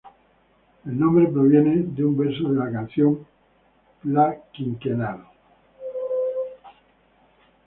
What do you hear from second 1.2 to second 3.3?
proviene de un verso de la canción